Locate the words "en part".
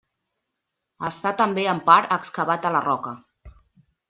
1.75-2.17